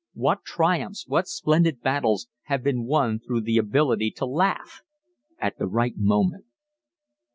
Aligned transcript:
What 0.15 0.43
triumphs, 0.43 1.05
what 1.07 1.27
splendid 1.27 1.81
battles, 1.81 2.27
have 2.45 2.63
been 2.63 2.85
won 2.85 3.19
through 3.19 3.41
the 3.41 3.59
ability 3.59 4.09
to 4.17 4.25
laugh 4.25 4.81
at 5.37 5.59
the 5.59 5.67
right 5.67 5.93
moment. 5.95 6.45